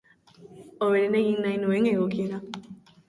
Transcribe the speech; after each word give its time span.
Hoberena 0.85 1.21
egin 1.25 1.37
nahi 1.45 1.59
nuen, 1.67 1.89
egokiena. 1.93 2.41